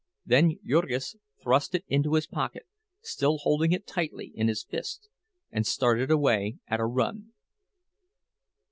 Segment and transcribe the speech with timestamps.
[0.25, 2.65] Then Jurgis thrust it into his pocket,
[3.01, 5.09] still holding it tightly in his fist,
[5.51, 7.33] and started away at a run.